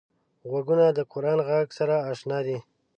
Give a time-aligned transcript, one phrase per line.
[0.49, 2.57] غوږونه د قران غږ سره اشنا دي